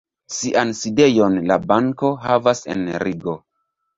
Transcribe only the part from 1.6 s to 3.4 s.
banko havas en Rigo.